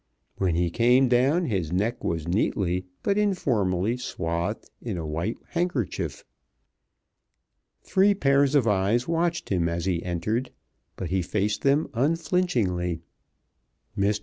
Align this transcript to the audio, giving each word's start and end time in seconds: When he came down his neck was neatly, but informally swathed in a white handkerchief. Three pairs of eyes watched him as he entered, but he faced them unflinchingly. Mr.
When 0.37 0.55
he 0.55 0.71
came 0.71 1.09
down 1.09 1.45
his 1.45 1.71
neck 1.71 2.03
was 2.03 2.27
neatly, 2.27 2.87
but 3.03 3.19
informally 3.19 3.97
swathed 3.97 4.71
in 4.81 4.97
a 4.97 5.05
white 5.05 5.37
handkerchief. 5.49 6.25
Three 7.83 8.15
pairs 8.15 8.55
of 8.55 8.65
eyes 8.67 9.07
watched 9.07 9.49
him 9.49 9.69
as 9.69 9.85
he 9.85 10.01
entered, 10.03 10.49
but 10.95 11.11
he 11.11 11.21
faced 11.21 11.61
them 11.61 11.87
unflinchingly. 11.93 13.03
Mr. 13.95 14.19